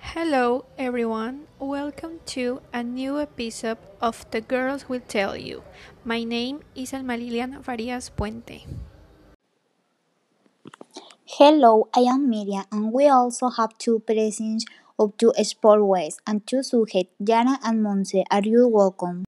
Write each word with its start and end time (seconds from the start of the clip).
Hello, 0.00 0.64
everyone. 0.76 1.46
Welcome 1.60 2.18
to 2.34 2.62
a 2.72 2.82
new 2.82 3.20
episode 3.20 3.78
of 4.00 4.26
The 4.32 4.40
Girls 4.40 4.88
Will 4.88 4.98
Tell 5.06 5.36
You. 5.36 5.62
My 6.04 6.24
name 6.24 6.62
is 6.74 6.92
Alma 6.92 7.16
Farias 7.62 8.10
Puente. 8.10 8.66
Hello, 11.24 11.86
I 11.94 12.00
am 12.00 12.28
Miriam, 12.28 12.64
and 12.72 12.92
we 12.92 13.06
also 13.06 13.50
have 13.50 13.78
two 13.78 14.00
presents 14.00 14.64
of 14.98 15.16
two 15.16 15.32
sportways 15.38 16.16
and 16.26 16.44
two 16.44 16.64
subjects, 16.64 17.14
Jana 17.22 17.60
and 17.62 17.84
Monse. 17.86 18.24
Are 18.32 18.42
you 18.42 18.66
welcome? 18.66 19.24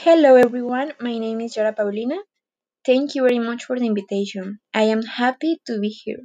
Hello 0.00 0.36
everyone, 0.36 0.94
my 1.00 1.18
name 1.18 1.42
is 1.42 1.54
Yara 1.54 1.74
Paulina. 1.74 2.16
Thank 2.82 3.14
you 3.14 3.28
very 3.28 3.38
much 3.38 3.64
for 3.64 3.78
the 3.78 3.84
invitation. 3.84 4.58
I 4.72 4.84
am 4.84 5.02
happy 5.02 5.60
to 5.66 5.78
be 5.80 5.90
here. 5.90 6.24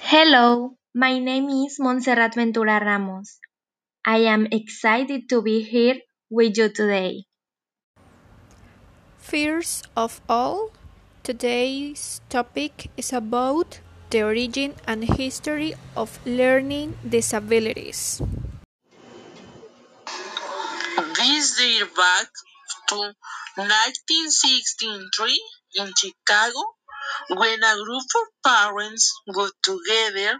Hello, 0.00 0.76
my 0.94 1.18
name 1.18 1.48
is 1.48 1.80
Montserrat 1.80 2.34
Ventura 2.34 2.84
Ramos. 2.84 3.40
I 4.04 4.28
am 4.28 4.46
excited 4.52 5.26
to 5.30 5.40
be 5.40 5.62
here 5.62 5.96
with 6.28 6.58
you 6.58 6.68
today. 6.68 7.24
First 9.16 9.88
of 9.96 10.20
all, 10.28 10.70
today's 11.22 12.20
topic 12.28 12.90
is 12.98 13.10
about 13.10 13.80
the 14.10 14.22
origin 14.22 14.74
and 14.86 15.02
history 15.16 15.74
of 15.96 16.20
learning 16.26 16.98
disabilities. 17.08 18.20
This 20.96 21.56
dates 21.56 21.96
back 21.96 22.28
to 22.88 22.96
1963 23.56 25.42
in 25.76 25.92
Chicago 25.96 26.60
when 27.30 27.62
a 27.62 27.76
group 27.82 28.04
of 28.20 28.28
parents 28.44 29.20
got 29.32 29.52
together 29.62 30.38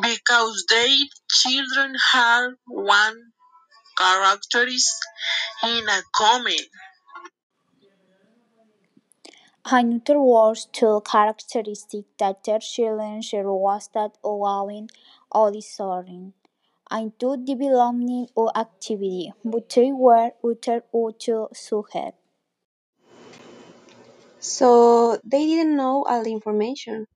because 0.00 0.64
their 0.70 0.88
children 1.30 1.94
had 2.12 2.48
one 2.66 3.32
characteristic 3.98 5.08
in 5.64 5.86
a 5.88 6.02
common. 6.14 6.64
Another 9.66 10.18
was 10.18 10.66
two 10.72 11.02
characteristic 11.04 12.06
that 12.18 12.44
their 12.44 12.60
children 12.60 13.20
share 13.20 13.52
was 13.52 13.90
that 13.92 14.16
allowing 14.24 14.88
or 15.30 15.52
discerning 15.52 16.32
and 16.90 17.12
two 17.18 17.36
development 17.44 18.30
or 18.34 18.56
activity, 18.56 19.32
but 19.44 19.68
they 19.70 19.92
were 19.92 20.30
utter 20.44 20.82
to 21.20 21.48
subject. 21.52 22.16
So 24.40 25.18
they 25.24 25.46
didn't 25.46 25.76
know 25.76 26.04
all 26.08 26.24
the 26.24 26.32
information. 26.32 27.06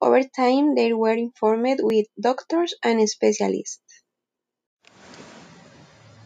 Over 0.00 0.22
time, 0.24 0.74
they 0.74 0.92
were 0.92 1.12
informed 1.12 1.78
with 1.82 2.06
doctors 2.20 2.74
and 2.82 3.08
specialists. 3.08 4.02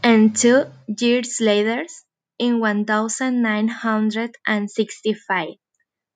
And 0.02 0.34
two 0.36 0.64
years 0.86 1.40
later, 1.40 1.84
in 2.38 2.60
1965, 2.60 5.48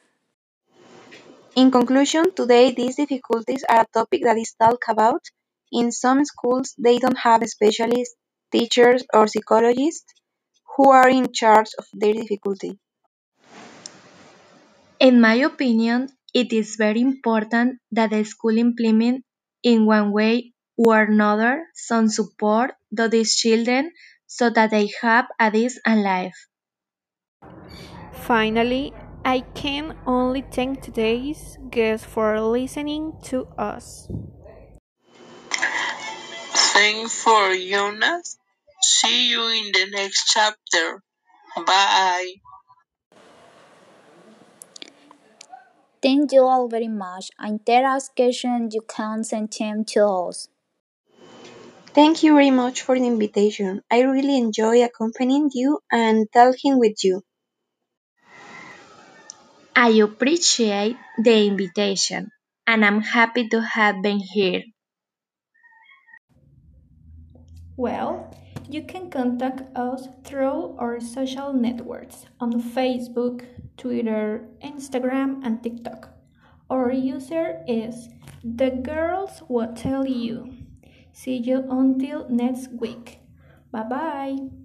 In 1.61 1.71
conclusion, 1.71 2.35
today 2.35 2.73
these 2.73 2.97
difficulties 2.97 3.63
are 3.69 3.83
a 3.83 3.87
topic 3.95 4.23
that 4.25 4.37
is 4.37 4.53
talked 4.61 4.83
about. 4.89 5.23
In 5.71 5.93
some 5.93 6.25
schools, 6.25 6.75
they 6.77 6.99
don't 6.99 7.19
have 7.19 7.49
specialists, 7.49 8.17
teachers, 8.51 9.05
or 9.15 9.29
psychologists 9.29 10.13
who 10.77 10.91
are 10.91 11.09
in 11.09 11.33
charge 11.33 11.69
of 11.79 11.87
their 11.93 12.15
difficulty. 12.15 12.81
In 15.01 15.21
my 15.21 15.35
opinion, 15.35 16.11
it 16.33 16.53
is 16.53 16.77
very 16.77 17.01
important 17.01 17.81
that 17.91 18.11
the 18.11 18.23
school 18.25 18.57
implement 18.57 19.25
in 19.65 19.85
one 19.85 20.13
way 20.13 20.55
or 20.79 21.03
another 21.03 21.67
some 21.75 22.07
support 22.09 22.75
to 22.97 23.09
these 23.09 23.35
children 23.35 23.91
so 24.29 24.49
that 24.51 24.71
they 24.71 24.89
have 25.03 25.27
a 25.41 25.51
decent 25.51 25.99
life. 26.05 26.47
Finally, 28.13 28.93
I 29.25 29.41
can 29.55 29.97
only 30.07 30.43
thank 30.43 30.83
today's 30.83 31.59
guests 31.71 32.07
for 32.07 32.41
listening 32.41 33.13
to 33.25 33.47
us. 33.59 34.09
Thanks 36.73 37.23
for 37.23 37.55
Jonas. 37.55 38.39
See 38.83 39.31
you 39.31 39.47
in 39.49 39.73
the 39.73 39.87
next 39.91 40.33
chapter. 40.33 41.03
Bye. 41.57 42.35
Thank 46.03 46.33
you 46.33 46.45
all 46.45 46.69
very 46.69 46.89
much. 46.89 47.31
And 47.39 47.61
there 47.67 47.87
are 47.87 48.01
questions 48.17 48.75
you 48.75 48.81
can 48.89 49.23
send 49.23 49.53
them 49.53 49.85
to 49.85 50.07
us. 50.07 50.49
Thank 51.93 52.23
you 52.23 52.35
very 52.35 52.51
much 52.51 52.83
for 52.83 52.99
the 52.99 53.07
invitation. 53.07 53.83
I 53.91 54.03
really 54.03 54.39
enjoy 54.39 54.83
accompanying 54.83 55.51
you 55.53 55.81
and 55.91 56.27
talking 56.33 56.79
with 56.79 57.05
you. 57.05 57.23
I 59.81 59.97
appreciate 60.05 60.99
the 61.17 61.47
invitation 61.47 62.31
and 62.67 62.85
I'm 62.85 63.01
happy 63.01 63.49
to 63.49 63.63
have 63.63 64.03
been 64.03 64.19
here. 64.21 64.61
Well, 67.79 68.29
you 68.69 68.83
can 68.85 69.09
contact 69.09 69.75
us 69.75 70.07
through 70.23 70.77
our 70.77 71.01
social 71.01 71.55
networks 71.55 72.27
on 72.41 72.61
Facebook, 72.61 73.47
Twitter, 73.79 74.45
Instagram, 74.63 75.41
and 75.47 75.63
TikTok. 75.63 76.13
Our 76.69 76.93
user 76.93 77.65
is 77.67 78.11
The 78.45 78.69
Girls 78.85 79.41
Will 79.49 79.73
Tell 79.73 80.07
You. 80.07 80.61
See 81.15 81.39
you 81.39 81.65
until 81.71 82.29
next 82.29 82.69
week. 82.71 83.21
Bye 83.73 83.89
bye. 83.89 84.60